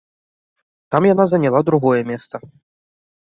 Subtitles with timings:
[0.95, 2.35] Там яна заняла другое месца.